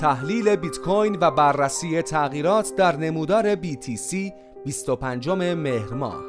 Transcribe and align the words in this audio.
تحلیل 0.00 0.56
بیت 0.56 0.78
کوین 0.78 1.18
و 1.20 1.30
بررسی 1.30 2.02
تغییرات 2.02 2.74
در 2.76 2.96
نمودار 2.96 3.54
BTC 3.54 4.32
25 4.64 5.28
مهر 5.28 5.94
ماه. 5.94 6.24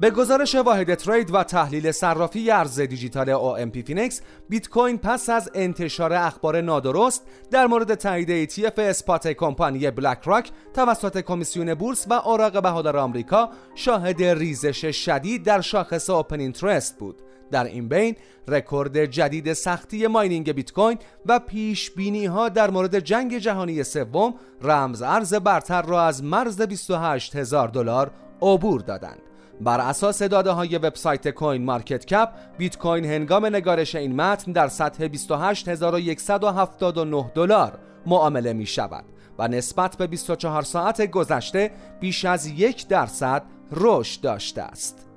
به 0.00 0.10
گزارش 0.10 0.54
واحد 0.54 0.94
ترید 0.94 1.34
و 1.34 1.44
تحلیل 1.44 1.92
صرافی 1.92 2.50
ارز 2.50 2.80
دیجیتال 2.80 3.34
OMPFinex 3.34 4.20
بیت 4.48 4.68
کوین 4.68 4.98
پس 4.98 5.28
از 5.28 5.50
انتشار 5.54 6.12
اخبار 6.12 6.60
نادرست 6.60 7.26
در 7.50 7.66
مورد 7.66 7.94
تایید 7.94 8.50
ETF 8.50 8.78
spot 8.78 9.28
کمپانی 9.28 9.90
BlackRock 9.90 10.50
توسط 10.74 11.20
کمیسیون 11.20 11.74
بورس 11.74 12.06
و 12.10 12.12
اوراق 12.12 12.62
بهادار 12.62 12.96
آمریکا 12.96 13.50
شاهد 13.74 14.22
ریزش 14.22 14.86
شدید 15.04 15.44
در 15.44 15.60
شاخص 15.60 16.10
open 16.10 16.40
interest 16.40 16.98
بود. 16.98 17.22
در 17.50 17.64
این 17.64 17.88
بین 17.88 18.16
رکورد 18.48 19.04
جدید 19.04 19.52
سختی 19.52 20.06
mining 20.06 20.52
بیت 20.52 20.72
کوین 20.72 20.98
و 21.26 21.38
پیش 21.38 21.90
بینی 21.90 22.26
ها 22.26 22.48
در 22.48 22.70
مورد 22.70 22.98
جنگ 22.98 23.38
جهانی 23.38 23.82
سوم 23.82 24.34
رمز 24.62 25.02
ارز 25.02 25.34
برتر 25.34 25.82
را 25.82 26.02
از 26.02 26.24
مرز 26.24 26.62
28 26.62 27.36
هزار 27.36 27.68
دلار 27.68 28.10
عبور 28.42 28.80
دادند 28.80 29.20
بر 29.60 29.80
اساس 29.80 30.22
داده 30.22 30.50
های 30.50 30.78
وبسایت 30.78 31.28
CoinMarketCap 31.28 32.28
بیت 32.58 32.78
کوین 32.78 33.04
هنگام 33.04 33.46
نگارش 33.46 33.94
این 33.94 34.16
متن 34.16 34.52
در 34.52 34.68
سطح 34.68 35.06
28179 35.06 37.30
دلار 37.34 37.78
معامله 38.06 38.52
می 38.52 38.66
شود 38.66 39.04
و 39.38 39.48
نسبت 39.48 39.96
به 39.96 40.06
24 40.06 40.62
ساعت 40.62 41.10
گذشته 41.10 41.70
بیش 42.00 42.24
از 42.24 42.46
یک 42.46 42.88
درصد 42.88 43.42
رشد 43.72 44.20
داشته 44.20 44.62
است. 44.62 45.09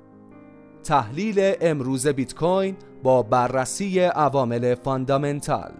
تحلیل 0.84 1.54
امروز 1.60 2.06
بیت 2.06 2.34
کوین 2.34 2.76
با 3.02 3.22
بررسی 3.22 4.00
عوامل 4.00 4.74
fundamental. 4.74 5.72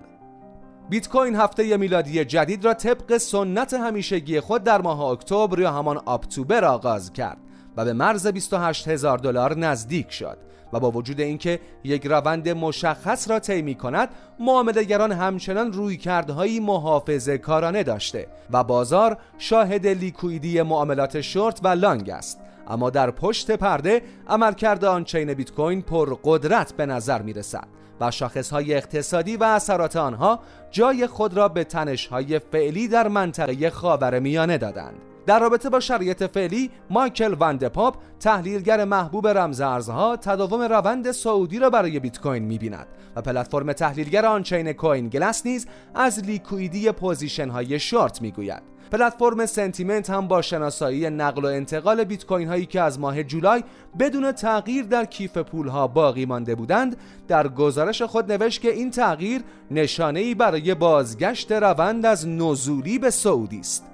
بیت 0.91 1.09
کوین 1.09 1.37
هفته 1.37 1.77
میلادی 1.77 2.25
جدید 2.25 2.65
را 2.65 2.75
طبق 2.75 3.17
سنت 3.17 3.75
همیشگی 3.75 4.41
خود 4.41 4.65
در 4.65 4.81
ماه 4.81 5.01
اکتبر 5.01 5.59
یا 5.59 5.73
همان 5.73 6.09
Uptober 6.09 6.65
آغاز 6.65 7.13
کرد 7.13 7.39
و 7.77 7.85
به 7.85 7.93
مرز 7.93 8.27
28 8.27 8.89
هزار 8.89 9.19
دلار 9.19 9.59
نزدیک 9.59 10.11
شد 10.11 10.39
و 10.73 10.81
با 10.81 10.91
وجود 10.91 11.21
اینکه 11.21 11.61
یک 11.85 12.07
روند 12.07 12.49
مشخص 12.49 13.31
را 13.31 13.39
طی 13.39 13.75
کند 13.75 14.09
معاملهگران 14.41 15.13
همچنان 15.13 15.73
رویکردهایی 15.73 16.61
محافظه 16.61 17.39
کارانه 17.39 17.83
داشته 17.83 18.27
و 18.51 18.65
بازار 18.65 19.19
شاهد 19.39 19.87
liquid 19.87 20.52
ی 20.52 20.63
معاملات 20.63 21.21
شورت 21.21 21.61
و 21.63 21.69
long 21.69 22.11
است. 22.11 22.44
اما 22.69 22.91
در 22.91 23.11
پشت 23.11 23.51
پرده 23.51 24.03
عملکرد 24.29 24.85
on-chain 24.85 25.35
بیت 25.35 25.53
کوین 25.53 25.83
پر 25.83 26.17
قدرت 26.25 26.73
به 26.73 26.87
نظر 26.87 27.23
می 27.23 27.33
رسد 27.33 27.69
و 28.01 28.11
شاخصهای 28.11 28.75
اقتصادی 28.75 29.37
و 29.37 29.45
اثرات 29.45 29.97
آنها 29.97 30.41
جای 30.71 31.07
خود 31.07 31.35
را 31.35 31.49
به 31.49 31.65
تنشهای 31.65 32.39
فعلی 32.39 32.89
در 32.89 33.09
منطقه 33.09 33.71
خاور 33.71 34.19
میانه 34.19 34.59
دادند. 34.59 35.14
در 35.27 35.39
رابطه 35.39 35.71
با 35.71 35.81
شرایط 35.81 36.23
فعلی 36.23 36.71
مایکل 36.91 37.37
ون 37.41 37.63
د 37.63 37.74
پاپ 37.74 37.97
تحلیلگر 38.21 38.85
محبوب 38.85 39.29
رمز 39.29 39.61
ارزها 39.61 40.17
تداوم 40.17 40.63
روند 40.63 41.13
صعودی 41.13 41.59
را 41.59 41.71
برای 41.71 42.01
بیت 42.01 42.21
کوین 42.21 42.43
می‌بیند 42.43 42.87
و 43.17 43.23
پلتفرم 43.23 43.73
تحلیلگر 43.73 44.27
on-chain 44.27 44.73
Coinglass 44.73 45.47
نیز 45.47 45.67
از 45.95 46.25
liquid 46.25 46.93
ی 46.93 46.99
position 46.99 47.49
های 47.49 47.79
شورت 47.79 48.23
می‌گوید. 48.23 48.63
پلتفرم 48.93 49.47
Santiment 49.47 50.11
هم 50.11 50.29
با 50.29 50.43
شناسایی 50.43 51.11
نقل 51.11 51.45
و 51.45 51.47
انتقال 51.47 52.05
بیت 52.05 52.27
کوین 52.27 52.49
هایی 52.49 52.67
که 52.67 52.81
از 52.81 52.99
ماه 52.99 53.23
جولای 53.23 53.65
بدون 53.99 54.33
تغییر 54.33 54.85
در 54.85 55.05
کیف 55.05 55.37
پول 55.37 55.69
ها 55.69 55.87
باقی 55.87 56.27
مانده 56.27 56.55
بودند 56.55 56.97
در 57.29 57.49
گزارش 57.49 58.03
خود 58.03 58.33
نوشت 58.33 58.61
که 58.61 58.71
این 58.71 58.91
تغییر 58.91 59.43
نشانه 59.71 60.21
ای 60.21 60.35
برای 60.35 60.75
بازگشت 60.75 61.53
روند 61.53 62.07
از 62.07 62.29
نزولی 62.29 62.99
به 62.99 63.11
سعودی 63.11 63.61
است. 63.61 63.94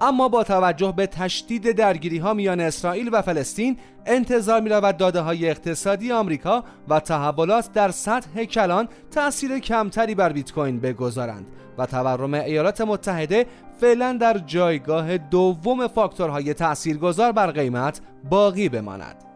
اما 0.00 0.28
با 0.28 0.44
توجه 0.44 0.92
به 0.96 1.06
تشدید 1.06 1.72
درگیری 1.72 2.18
ها 2.18 2.34
میان 2.34 2.60
اسرائیل 2.60 3.10
و 3.12 3.22
فلسطین 3.22 3.76
انتظار 4.06 4.60
می 4.60 4.70
رود 4.70 4.96
داده 4.96 5.20
های 5.20 5.50
اقتصادی 5.50 6.12
آمریکا 6.12 6.64
و 6.88 7.00
تحولات 7.00 7.72
در 7.72 7.90
سطح 7.90 8.44
کلان 8.44 8.88
تأثیر 9.10 9.58
کمتری 9.58 10.14
بر 10.14 10.32
بیت 10.32 10.52
کوین 10.52 10.80
بگذارند 10.80 11.46
و 11.78 11.86
تورم 11.86 12.34
ایالات 12.34 12.80
متحده 12.80 13.46
فعلا 13.80 14.12
در 14.12 14.38
جایگاه 14.38 15.18
دوم 15.18 15.88
فاکتورهای 15.88 16.54
تاثیرگذار 16.54 17.32
بر 17.32 17.50
قیمت 17.50 18.00
باقی 18.30 18.68
بماند. 18.68 19.35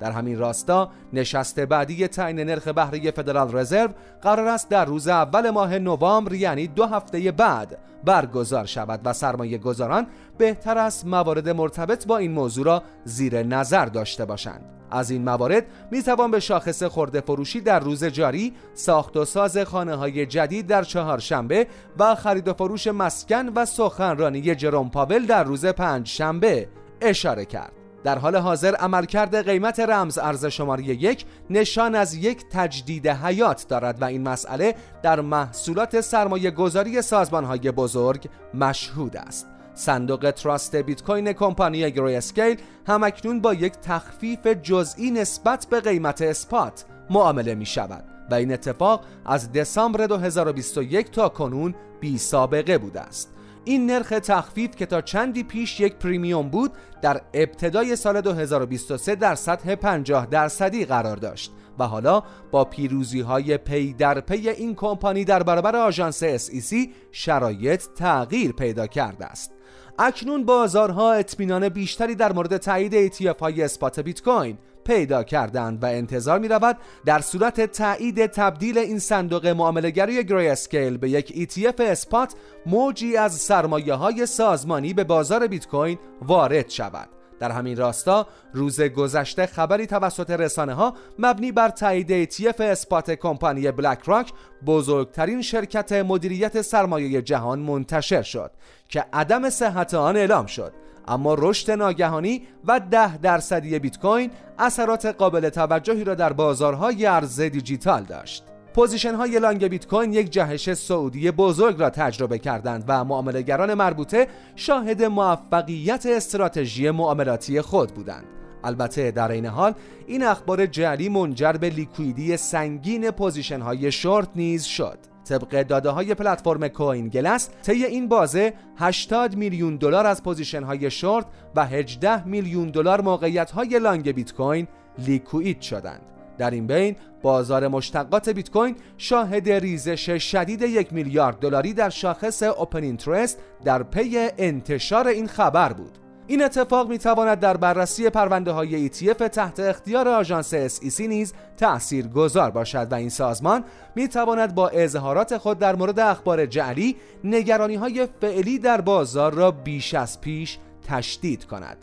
در 0.00 0.10
همین 0.10 0.38
راستا 0.38 0.90
نشست 1.12 1.60
بعدی 1.60 2.08
تعیین 2.08 2.40
نرخ 2.40 2.68
بهره 2.68 3.10
فدرال 3.10 3.56
رزرو 3.56 3.90
قرار 4.22 4.48
است 4.48 4.68
در 4.68 4.84
روز 4.84 5.08
اول 5.08 5.50
ماه 5.50 5.78
نوامبر 5.78 6.32
یعنی 6.32 6.66
دو 6.66 6.86
هفته 6.86 7.32
بعد 7.32 7.78
برگزار 8.04 8.66
شود 8.66 9.00
و 9.04 9.12
سرمایه 9.12 9.58
گذاران 9.58 10.06
بهتر 10.38 10.78
است 10.78 11.06
موارد 11.06 11.48
مرتبط 11.48 12.06
با 12.06 12.16
این 12.16 12.32
موضوع 12.32 12.64
را 12.64 12.82
زیر 13.04 13.42
نظر 13.42 13.86
داشته 13.86 14.24
باشند. 14.24 14.64
از 14.90 15.10
این 15.10 15.24
موارد 15.24 15.66
می 15.90 16.02
توان 16.02 16.30
به 16.30 16.40
شاخص 16.40 16.82
خورده 16.82 17.20
فروشی 17.20 17.60
در 17.60 17.80
روز 17.80 18.04
جاری 18.04 18.54
ساخت 18.74 19.16
و 19.16 19.24
ساز 19.24 19.58
خانه 19.58 19.94
های 19.94 20.26
جدید 20.26 20.66
در 20.66 20.82
چهارشنبه 20.82 21.66
و 21.98 22.14
خرید 22.14 22.48
و 22.48 22.52
فروش 22.52 22.86
مسکن 22.86 23.48
و 23.48 23.64
سخنرانی 23.64 24.54
جروم 24.54 24.90
پاول 24.90 25.26
در 25.26 25.44
روز 25.44 25.66
پنج 25.66 26.06
شنبه 26.06 26.68
اشاره 27.00 27.44
کرد. 27.44 27.83
در 28.04 28.18
حال 28.18 28.36
حاضر 28.36 28.74
عملکرد 28.74 29.48
قیمت 29.48 29.80
رمز 29.80 30.18
ارز 30.18 30.46
شماره 30.46 30.84
یک 30.84 31.24
نشان 31.50 31.94
از 31.94 32.14
یک 32.14 32.44
تجدید 32.50 33.08
حیات 33.08 33.68
دارد 33.68 34.02
و 34.02 34.04
این 34.04 34.22
مسئله 34.28 34.74
در 35.02 35.20
محصولات 35.20 36.00
سرمایه 36.00 36.50
گذاری 36.50 37.02
سازمان 37.02 37.44
های 37.44 37.70
بزرگ 37.70 38.28
مشهود 38.54 39.16
است. 39.16 39.46
صندوق 39.74 40.30
trust 40.30 40.76
بیت 40.76 41.02
کوین 41.02 41.32
کمپانی 41.32 41.90
Grayscale 41.90 42.56
هم‌اکنون 42.86 43.40
با 43.40 43.54
یک 43.54 43.72
تخفیف 43.72 44.46
جزئی 44.46 45.10
نسبت 45.10 45.66
به 45.70 45.80
قیمت 45.80 46.22
spot 46.22 46.84
معامله 47.10 47.54
می 47.54 47.66
شود 47.66 48.04
و 48.30 48.34
این 48.34 48.52
اتفاق 48.52 49.04
از 49.24 49.52
دسامبر 49.52 50.06
2021 50.06 51.10
تا 51.10 51.28
کنون 51.28 51.74
بی 52.00 52.18
سابقه 52.18 52.78
بوده 52.78 53.00
است. 53.00 53.33
این 53.64 53.86
نرخ 53.86 54.08
تخفیف 54.08 54.76
که 54.76 54.86
تا 54.86 55.00
چندی 55.00 55.42
پیش 55.42 55.80
یک 55.80 55.94
premium 55.94 56.48
بود 56.48 56.72
در 57.02 57.20
ابتدای 57.34 57.96
سال 57.96 58.20
2023 58.20 59.14
در 59.14 59.34
سطح 59.34 59.74
50 59.74 60.26
درصدی 60.26 60.84
قرار 60.84 61.16
داشت 61.16 61.52
و 61.78 61.84
حالا 61.86 62.22
با 62.50 62.64
پیروزی 62.64 63.20
های 63.20 63.58
پی 63.58 63.92
در 63.92 64.20
پی 64.20 64.48
این 64.48 64.74
کمپانی 64.74 65.24
در 65.24 65.42
برابر 65.42 65.76
آژانس 65.76 66.24
SEC 66.24 66.76
شرایط 67.12 67.82
تغییر 67.96 68.52
پیدا 68.52 68.86
کرده 68.86 69.26
است. 69.26 69.52
اکنون 69.98 70.44
بازارها 70.44 71.12
اطمینان 71.12 71.68
بیشتری 71.68 72.14
در 72.14 72.32
مورد 72.32 72.56
تایید 72.56 73.12
ETF 73.12 73.38
های 73.40 73.62
spot 73.62 74.00
بیت 74.00 74.22
کوین 74.22 74.58
پیدا 74.84 75.22
کردند 75.22 75.82
و 75.82 75.86
انتظار 75.86 76.38
می 76.38 76.48
رود 76.48 76.76
در 77.04 77.20
صورت 77.20 77.60
تایید 77.60 78.26
تبدیل 78.26 78.78
این 78.78 78.98
صندوق 78.98 79.46
معامله‌گری 79.46 80.24
Grayscale 80.24 80.96
به 80.96 81.10
یک 81.10 81.50
ETF 81.50 81.80
spot 81.80 82.34
موجی 82.66 83.16
از 83.16 83.32
سرمایه 83.32 83.94
های 83.94 84.26
سازمانی 84.26 84.94
به 84.94 85.04
بازار 85.04 85.46
بیت 85.46 85.66
کوین 85.68 85.98
وارد 86.22 86.70
شود. 86.70 87.08
در 87.38 87.50
همین 87.50 87.76
راستا 87.76 88.26
روز 88.52 88.80
گذشته 88.80 89.46
خبری 89.46 89.86
توسط 89.86 90.30
رسانه 90.30 90.74
ها 90.74 90.94
مبنی 91.18 91.52
بر 91.52 91.68
تایید 91.68 92.30
ETF 92.30 92.60
اسپات 92.60 93.10
کمپانی 93.10 93.70
بلک 93.70 93.98
راک 94.04 94.32
بزرگترین 94.66 95.42
شرکت 95.42 95.92
مدیریت 95.92 96.62
سرمایه 96.62 97.22
جهان 97.22 97.58
منتشر 97.58 98.22
شد 98.22 98.50
که 98.88 99.04
عدم 99.12 99.50
صحت 99.50 99.94
آن 99.94 100.16
اعلام 100.16 100.46
شد. 100.46 100.72
اما 101.08 101.34
رشد 101.38 101.70
ناگهانی 101.70 102.42
و 102.64 102.80
ده 102.90 103.16
درصدی 103.16 103.78
بیت 103.78 103.98
کوین 103.98 104.30
اثرات 104.58 105.06
قابل 105.06 105.48
توجهی 105.48 106.04
را 106.04 106.14
در 106.14 106.32
بازارهای 106.32 107.06
ارز 107.06 107.40
دیجیتال 107.40 108.02
داشت. 108.02 108.44
position 108.74 109.14
های 109.14 109.38
long 109.38 109.66
بیت 109.66 109.86
کوین 109.86 110.12
یک 110.12 110.30
جهش 110.30 110.72
صعودی 110.72 111.30
بزرگ 111.30 111.80
را 111.80 111.90
تجربه 111.90 112.38
کردند 112.38 112.84
و 112.88 113.04
معاملهگران 113.04 113.74
مربوطه 113.74 114.28
شاهد 114.56 115.02
موفقیت 115.02 116.06
استراتژی 116.06 116.90
معاملاتی 116.90 117.60
خود 117.60 117.94
بودند. 117.94 118.24
البته 118.64 119.10
در 119.10 119.30
این 119.30 119.46
حال 119.46 119.74
این 120.06 120.22
اخبار 120.22 120.66
جعلی 120.66 121.08
منجر 121.08 121.52
به 121.52 121.70
liquid 121.70 122.27
ی 122.27 122.36
سنگین 122.36 123.10
position 123.10 123.60
های 123.60 123.92
شورت 123.92 124.28
نیز 124.34 124.64
شد. 124.64 125.13
طبق 125.24 125.62
داده 125.62 125.90
های 125.90 126.14
پلتفرم 126.14 126.68
Coinglass 126.68 127.50
طی 127.62 127.84
این 127.84 128.08
بازه 128.08 128.52
80 128.76 129.36
میلیون 129.36 129.76
دلار 129.76 130.06
از 130.06 130.22
position 130.22 130.62
های 130.62 130.90
شورت 130.90 131.26
و 131.56 131.66
18 131.66 132.26
میلیون 132.26 132.70
دلار 132.70 133.00
موقعیت 133.00 133.50
های 133.50 133.78
long 133.78 134.12
بیت 134.12 134.34
کوین 134.34 134.66
لیکوید 134.98 135.60
شدند. 135.60 136.00
در 136.38 136.50
این 136.50 136.66
بین 136.66 136.96
بازار 137.22 137.68
مشتقات 137.68 138.28
بیت 138.28 138.50
کوین 138.50 138.76
شاهد 138.98 139.50
ریزش 139.50 140.10
شدید 140.10 140.62
یک 140.62 140.92
میلیارد 140.92 141.38
دلاری 141.38 141.72
در 141.72 141.90
شاخص 141.90 142.42
اوپن 142.42 142.82
اینترست 142.82 143.38
در 143.64 143.82
پی 143.82 144.28
انتشار 144.38 145.08
این 145.08 145.26
خبر 145.26 145.72
بود. 145.72 146.03
این 146.26 146.44
اتفاق 146.44 146.88
می 146.88 146.98
تواند 146.98 147.40
در 147.40 147.56
بررسی 147.56 148.10
پرونده 148.10 148.50
های 148.50 148.88
ETF 148.88 149.28
تحت 149.28 149.60
اختیار 149.60 150.08
آژانس 150.08 150.54
SEC 150.54 151.00
نیز 151.00 151.32
تأثیر 151.56 152.08
گذار 152.08 152.50
باشد 152.50 152.88
و 152.90 152.94
این 152.94 153.08
سازمان 153.08 153.64
می 153.94 154.08
تواند 154.08 154.54
با 154.54 154.68
اظهارات 154.68 155.36
خود 155.38 155.58
در 155.58 155.76
مورد 155.76 156.00
اخبار 156.00 156.46
جعلی 156.46 156.96
نگرانی 157.24 157.74
های 157.74 158.08
فعلی 158.20 158.58
در 158.58 158.80
بازار 158.80 159.34
را 159.34 159.50
بیش 159.50 159.94
از 159.94 160.20
پیش 160.20 160.58
تشدید 160.88 161.44
کند. 161.44 161.76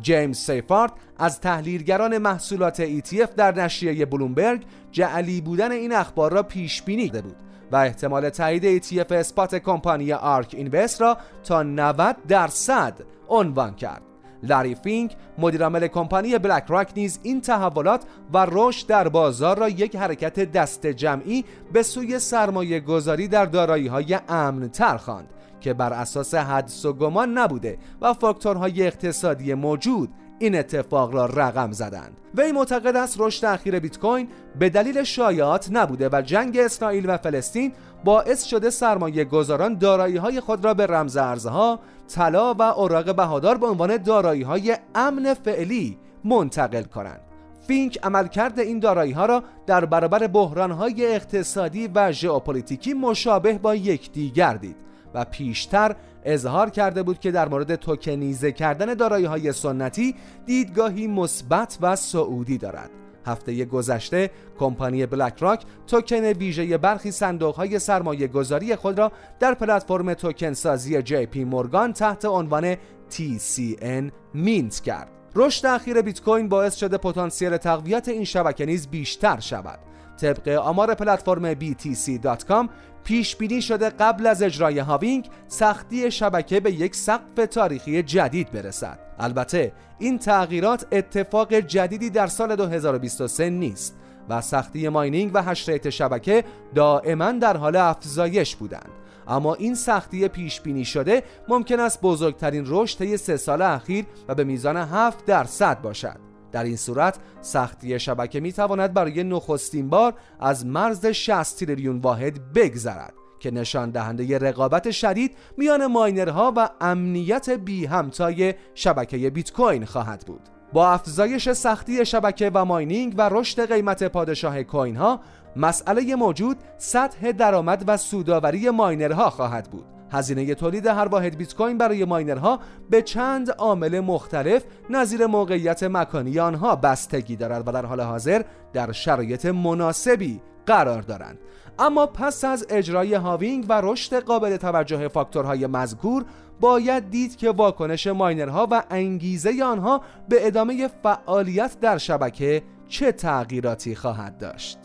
جیمز 0.00 0.36
سیفارد 0.36 0.92
از 1.18 1.40
تحلیلگران 1.40 2.18
محصولات 2.18 3.00
ETF 3.00 3.34
در 3.36 3.54
نشریه 3.54 4.06
بلومبرگ 4.06 4.62
جعلی 4.92 5.40
بودن 5.40 5.72
این 5.72 5.92
اخبار 5.92 6.32
را 6.32 6.42
پیش 6.42 6.82
بینی 6.82 7.08
بود 7.08 7.36
و 7.72 7.76
احتمال 7.76 8.30
تایید 8.30 8.82
ETF 8.82 9.12
spot 9.12 9.54
کمپانی 9.54 10.12
ARK 10.12 10.54
Invest 10.58 11.00
را 11.00 11.18
تا 11.44 11.62
90 11.62 12.16
درصد 12.28 12.94
عنوان 13.28 13.74
کرد. 13.74 14.02
لاری 14.42 14.74
فینک 14.74 15.16
مدیرعامل 15.38 15.86
کمپانی 15.86 16.38
BlackRock 16.38 16.92
نیز 16.96 17.20
این 17.22 17.40
تحولات 17.40 18.04
و 18.32 18.46
رشد 18.50 18.86
در 18.86 19.08
بازار 19.08 19.58
را 19.58 19.68
یک 19.68 19.96
حرکت 19.96 20.52
دست 20.52 20.86
جمعی 20.86 21.44
به 21.72 21.82
سوی 21.82 22.18
سرمایه 22.18 22.80
گذاری 22.80 23.28
در 23.28 23.44
دارایی 23.44 23.86
های 23.86 24.18
امن 24.28 24.68
تر 24.68 24.96
خواند 24.96 25.28
که 25.60 25.74
بر 25.74 25.92
اساس 25.92 26.34
حدس 26.34 26.84
و 26.84 26.92
گمان 26.92 27.38
نبوده 27.38 27.78
و 28.00 28.12
فاکتورهای 28.12 28.86
اقتصادی 28.86 29.54
موجود 29.54 30.08
این 30.42 30.58
اتفاق 30.58 31.14
را 31.14 31.26
رقم 31.26 31.72
زدند. 31.72 32.16
وی 32.34 32.52
معتقد 32.52 32.96
است 32.96 33.16
رشد 33.18 33.44
اخیر 33.44 33.78
بیت 33.78 33.98
کوین 33.98 34.28
به 34.58 34.70
دلیل 34.70 35.02
شایعات 35.02 35.68
نبوده 35.72 36.08
و 36.12 36.22
جنگ 36.22 36.58
اسرائیل 36.58 37.10
و 37.10 37.16
فلسطین 37.16 37.72
باعث 38.04 38.44
شده 38.44 38.70
سرمایه 38.70 39.24
گذاران 39.24 39.78
دارایی 39.78 40.16
های 40.16 40.40
خود 40.40 40.64
را 40.64 40.74
به 40.74 40.86
رمز 40.86 41.16
ارزها 41.16 41.80
طلا 42.14 42.54
و 42.54 42.62
اوراق 42.62 43.16
بهادار 43.16 43.58
به 43.58 43.66
عنوان 43.66 43.96
دارایی 43.96 44.42
های 44.42 44.76
امن 44.94 45.34
فعلی 45.34 45.98
منتقل 46.24 46.82
کنند. 46.82 47.20
فینک 47.66 47.98
عملکرد 48.02 48.60
این 48.60 48.78
دارایی 48.78 49.12
ها 49.12 49.26
را 49.26 49.42
در 49.66 49.84
برابر 49.84 50.26
بحران 50.26 50.70
های 50.70 51.14
اقتصادی 51.14 51.90
و 51.94 52.12
ژئوپلیتیکی 52.12 52.94
مشابه 52.94 53.58
با 53.58 53.74
یکدیگر 53.74 54.54
دید. 54.54 54.76
و 55.14 55.24
پیشتر 55.24 55.96
اظهار 56.24 56.70
کرده 56.70 57.02
بود 57.02 57.18
که 57.18 57.30
در 57.30 57.48
مورد 57.48 57.74
توکنیزه 57.74 58.52
کردن 58.52 58.94
دارایی 58.94 59.24
های 59.24 59.52
سنتی 59.52 60.14
دیدگاهی 60.46 61.06
مثبت 61.06 61.78
و 61.80 61.96
صعودی 61.96 62.58
دارد 62.58 62.90
هفته 63.26 63.64
گذشته 63.64 64.30
کمپانی 64.58 65.06
BlackRock 65.06 65.64
توکن 65.86 66.24
ویژه 66.24 66.78
برخی 66.78 67.10
صندوق 67.10 67.54
های 67.54 67.78
سرمایه 67.78 68.26
گذاری 68.26 68.76
خود 68.76 68.98
را 68.98 69.12
در 69.40 69.54
پلتفرم 69.54 70.14
توکن 70.14 70.52
سازی 70.52 71.02
JPMorgan 71.02 71.92
تحت 71.92 72.24
عنوان 72.24 72.74
TCN 73.10 74.12
mint 74.34 74.80
کرد. 74.80 75.08
رشد 75.34 75.66
اخیر 75.66 76.02
بیت 76.02 76.22
کوین 76.22 76.48
باعث 76.48 76.76
شده 76.76 76.96
پتانسیل 76.96 77.56
تقویت 77.56 78.08
این 78.08 78.24
شبکه 78.24 78.66
نیز 78.66 78.88
بیشتر 78.88 79.40
شود. 79.40 79.78
طبق 80.20 80.48
آمار 80.48 80.94
پلتفرم 80.94 81.54
BTC.com 81.54 82.68
پیش 83.04 83.36
بینی 83.36 83.62
شده 83.62 83.90
قبل 83.90 84.26
از 84.26 84.42
اجرای 84.42 84.78
halving 84.78 85.28
سختی 85.48 86.10
شبکه 86.10 86.60
به 86.60 86.72
یک 86.72 86.96
سقف 86.96 87.46
تاریخی 87.50 88.02
جدید 88.02 88.52
برسد. 88.52 88.98
البته 89.18 89.72
این 89.98 90.18
تغییرات 90.18 90.86
اتفاق 90.92 91.54
جدیدی 91.54 92.10
در 92.10 92.26
سال 92.26 92.56
2023 92.56 93.50
نیست 93.50 93.96
و 94.28 94.40
سختی 94.40 94.88
mining 94.88 95.30
و 95.34 95.42
hash 95.42 95.66
rate 95.66 95.90
شبکه 95.90 96.44
دائما 96.74 97.32
در 97.32 97.56
حال 97.56 97.76
افزایش 97.76 98.56
بودند. 98.56 98.90
اما 99.28 99.54
این 99.54 99.74
سختی 99.74 100.28
پیش 100.28 100.60
بینی 100.60 100.84
شده 100.84 101.22
ممکن 101.48 101.80
است 101.80 102.00
بزرگترین 102.00 102.64
رشد 102.66 102.98
طی 102.98 103.16
سه 103.16 103.36
سال 103.36 103.62
اخیر 103.62 104.04
و 104.28 104.34
به 104.34 104.44
میزان 104.44 104.76
7 104.76 105.26
درصد 105.26 105.80
باشد. 105.80 106.31
در 106.52 106.64
این 106.64 106.76
صورت 106.76 107.18
سختی 107.40 108.00
شبکه 108.00 108.40
می 108.40 108.52
تواند 108.52 108.94
برای 108.94 109.24
نخستین 109.24 109.88
بار 109.88 110.14
از 110.40 110.66
مرز 110.66 111.06
60 111.06 111.58
تریلیون 111.58 111.98
واحد 111.98 112.52
بگذرد 112.52 113.14
که 113.40 113.50
نشان 113.50 113.90
دهنده 113.90 114.38
رقابت 114.38 114.90
شدید 114.90 115.36
میان 115.56 115.86
ماینرها 115.86 116.52
و 116.56 116.68
امنیت 116.80 117.50
بی 117.50 117.86
همتای 117.86 118.54
شبکه 118.74 119.30
بیت 119.30 119.52
کوین 119.52 119.84
خواهد 119.84 120.24
بود. 120.26 120.40
با 120.72 120.90
افزایش 120.90 121.52
سختی 121.52 122.06
شبکه 122.06 122.50
و 122.54 122.64
ماینینگ 122.64 123.14
و 123.18 123.28
رشد 123.32 123.72
قیمت 123.72 124.04
پادشاه 124.04 124.62
کوین 124.62 124.96
ها 124.96 125.20
مسئله 125.56 126.16
موجود 126.16 126.56
سطح 126.78 127.32
درآمد 127.32 127.84
و 127.86 127.96
سوداوری 127.96 128.70
ماینرها 128.70 129.30
خواهد 129.30 129.70
بود 129.70 129.84
هزینه 130.12 130.54
تولید 130.54 130.86
هر 130.86 131.08
واحد 131.08 131.36
بیت 131.36 131.54
کوین 131.54 131.78
برای 131.78 132.04
ماینرها 132.04 132.60
به 132.90 133.02
چند 133.02 133.50
عامل 133.50 134.00
مختلف 134.00 134.64
نظیر 134.90 135.26
موقعیت 135.26 135.82
مکانی 135.82 136.40
آنها 136.40 136.76
بستگی 136.76 137.36
دارد 137.36 137.68
و 137.68 137.72
در 137.72 137.86
حال 137.86 138.00
حاضر 138.00 138.42
در 138.72 138.92
شرایط 138.92 139.46
مناسبی 139.46 140.40
قرار 140.66 141.02
دارند. 141.02 141.38
اما 141.78 142.06
پس 142.06 142.44
از 142.44 142.66
اجرای 142.70 143.14
هاوینگ 143.14 143.66
و 143.68 143.80
رشد 143.80 144.24
قابل 144.24 144.56
توجه 144.56 145.08
فاکتورهای 145.08 145.66
مذکور 145.66 146.24
باید 146.60 147.10
دید 147.10 147.36
که 147.36 147.50
واکنش 147.50 148.06
ماینرها 148.06 148.68
و 148.70 148.82
انگیزه 148.90 149.64
آنها 149.64 150.00
به 150.28 150.46
ادامه 150.46 150.88
فعالیت 151.02 151.80
در 151.80 151.98
شبکه 151.98 152.62
چه 152.88 153.12
تغییراتی 153.12 153.94
خواهد 153.94 154.38
داشت. 154.38 154.78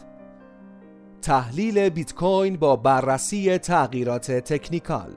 تحلیل 1.22 1.90
بیت 1.90 2.14
کوین 2.14 2.58
با 2.58 2.76
بررسی 2.76 3.58
تغییرات 3.58 4.32
تکنیکال 4.32 5.12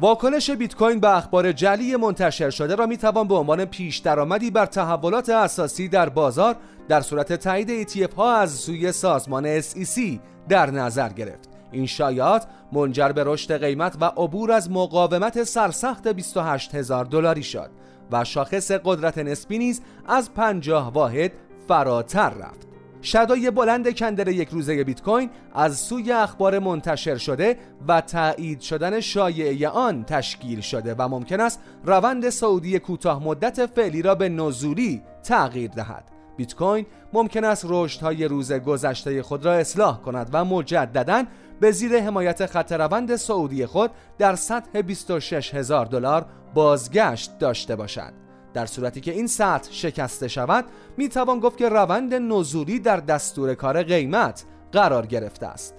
واکنش 0.00 0.50
بیت 0.50 0.74
کوین 0.74 1.00
به 1.00 1.16
اخبار 1.16 1.52
جلی 1.52 1.96
منتشر 1.96 2.50
شده 2.50 2.74
را 2.74 2.86
می 2.86 2.96
توان 2.96 3.28
به 3.28 3.34
عنوان 3.34 3.64
پیش 3.64 3.98
درآمدی 3.98 4.50
بر 4.50 4.66
تحولات 4.66 5.28
اساسی 5.28 5.88
در 5.88 6.08
بازار 6.08 6.56
در 6.88 7.00
صورت 7.00 7.32
تایید 7.32 7.88
ETF 7.88 8.14
ها 8.14 8.36
از 8.36 8.50
سوی 8.50 8.92
سازمان 8.92 9.60
SEC 9.60 10.00
در 10.48 10.70
نظر 10.70 11.08
گرفت. 11.08 11.48
این 11.72 11.86
شایعات 11.86 12.46
منجر 12.72 13.08
به 13.08 13.24
رشد 13.26 13.60
قیمت 13.64 13.96
و 14.00 14.04
عبور 14.04 14.52
از 14.52 14.70
مقاومت 14.70 15.44
سرسخت 15.44 16.08
28 16.08 16.74
هزار 16.74 17.04
دلاری 17.04 17.42
شد 17.42 17.70
و 18.12 18.24
شاخص 18.24 18.70
قدرت 18.70 19.18
نسبی 19.18 19.58
نیز 19.58 19.80
از 20.06 20.34
50 20.34 20.90
واحد 20.90 21.32
فراتر 21.68 22.30
رفت. 22.30 22.73
شدای 23.04 23.50
بلند 23.50 23.96
کندر 23.96 24.28
یک 24.28 24.48
روزه 24.48 24.84
بیت 24.84 25.02
کوین 25.02 25.30
از 25.54 25.78
سوی 25.78 26.12
اخبار 26.12 26.58
منتشر 26.58 27.16
شده 27.16 27.58
و 27.88 28.00
تایید 28.00 28.60
شدن 28.60 29.00
شایعه 29.00 29.68
آن 29.68 30.04
تشکیل 30.04 30.60
شده 30.60 30.94
و 30.98 31.08
ممکن 31.08 31.40
است 31.40 31.60
روند 31.84 32.28
سعودی 32.28 32.78
کوتاه 32.78 33.24
مدت 33.24 33.66
فعلی 33.66 34.02
را 34.02 34.14
به 34.14 34.28
نزولی 34.28 35.02
تغییر 35.22 35.70
دهد. 35.70 36.04
بیت 36.36 36.54
کوین 36.54 36.86
ممکن 37.12 37.44
است 37.44 37.66
رشدهای 37.68 38.24
روز 38.24 38.52
گذشته 38.52 39.22
خود 39.22 39.44
را 39.44 39.54
اصلاح 39.54 40.00
کند 40.02 40.30
و 40.32 40.44
مجددا 40.44 41.24
به 41.60 41.70
زیر 41.70 42.00
حمایت 42.00 42.46
خط 42.46 42.72
روند 42.72 43.16
سعودی 43.16 43.66
خود 43.66 43.90
در 44.18 44.34
سطح 44.34 44.82
26 44.82 45.54
هزار 45.54 45.86
دلار 45.86 46.26
بازگشت 46.54 47.38
داشته 47.38 47.76
باشد. 47.76 48.23
در 48.54 48.66
صورتی 48.66 49.00
که 49.00 49.12
این 49.12 49.26
سطح 49.26 49.72
شکسته 49.72 50.28
شود 50.28 50.64
می 50.96 51.08
توان 51.08 51.40
گفت 51.40 51.56
که 51.56 51.68
روند 51.68 52.14
نزولی 52.14 52.78
در 52.78 52.96
دستور 52.96 53.54
کار 53.54 53.82
قیمت 53.82 54.44
قرار 54.72 55.06
گرفته 55.06 55.46
است. 55.46 55.74